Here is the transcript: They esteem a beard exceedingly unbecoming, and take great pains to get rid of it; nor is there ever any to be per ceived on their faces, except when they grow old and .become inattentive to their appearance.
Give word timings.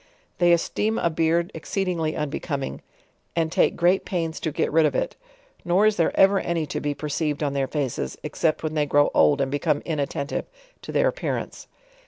They 0.39 0.51
esteem 0.51 0.97
a 0.97 1.11
beard 1.11 1.51
exceedingly 1.53 2.15
unbecoming, 2.15 2.81
and 3.35 3.51
take 3.51 3.75
great 3.75 4.03
pains 4.03 4.39
to 4.39 4.51
get 4.51 4.71
rid 4.71 4.87
of 4.87 4.95
it; 4.95 5.15
nor 5.63 5.85
is 5.85 5.97
there 5.97 6.11
ever 6.19 6.39
any 6.39 6.65
to 6.73 6.79
be 6.81 6.95
per 6.95 7.07
ceived 7.07 7.43
on 7.43 7.53
their 7.53 7.67
faces, 7.67 8.17
except 8.23 8.63
when 8.63 8.73
they 8.73 8.87
grow 8.87 9.11
old 9.13 9.41
and 9.41 9.51
.become 9.51 9.83
inattentive 9.85 10.45
to 10.81 10.91
their 10.91 11.07
appearance. 11.07 11.67